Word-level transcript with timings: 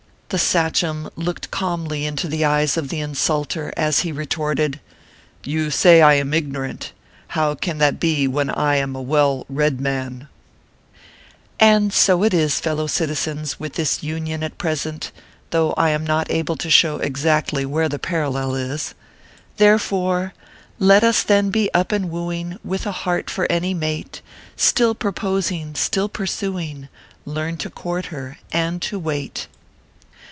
The 0.33 0.37
sachein 0.37 1.09
looked 1.17 1.51
calmly 1.51 2.05
into 2.05 2.29
the 2.29 2.45
eyes 2.45 2.77
of 2.77 2.87
the 2.87 3.01
insulter, 3.01 3.73
as 3.75 3.99
he 3.99 4.13
retorted:" 4.13 4.79
You 5.53 5.69
say 5.69 6.01
I 6.01 6.13
am 6.13 6.33
ignorant. 6.33 6.93
How 7.27 7.53
can 7.53 7.79
that 7.79 7.99
be 7.99 8.29
when 8.29 8.49
I 8.49 8.77
am 8.77 8.95
a 8.95 9.01
well 9.01 9.45
red 9.49 9.81
man?" 9.81 10.29
And 11.59 11.91
so 11.91 12.23
it 12.23 12.33
is, 12.33 12.61
fellow 12.61 12.87
citizens, 12.87 13.59
with 13.59 13.73
this 13.73 14.03
Union 14.03 14.41
at 14.41 14.57
present, 14.57 15.11
though 15.49 15.73
I 15.73 15.89
am 15.89 16.07
not 16.07 16.31
able 16.31 16.55
to 16.55 16.69
show 16.69 16.95
exactly 16.99 17.65
where 17.65 17.89
the 17.89 17.99
parallel 17.99 18.55
is. 18.55 18.93
Therefore," 19.57 20.33
Let 20.79 21.03
us 21.03 21.23
then 21.23 21.49
be 21.49 21.69
up 21.73 21.91
and 21.91 22.09
wooing, 22.09 22.57
"With 22.63 22.85
a 22.85 22.93
heart 23.03 23.29
for 23.29 23.51
any 23.51 23.73
mate, 23.73 24.21
Still 24.55 24.95
proposing, 24.95 25.75
still 25.75 26.07
pursuing, 26.07 26.87
Learn 27.25 27.57
to 27.57 27.69
court 27.69 28.05
her, 28.05 28.37
and 28.53 28.81
to 28.83 28.97
wait." 28.97 29.47